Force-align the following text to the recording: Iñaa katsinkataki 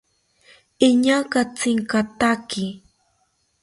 Iñaa 0.87 1.21
katsinkataki 1.31 2.65